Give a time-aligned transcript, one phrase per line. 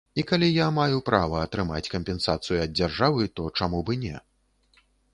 [0.21, 4.17] І калі я маю права атрымаць кампенсацыю ад дзяржавы, то чаму б і не.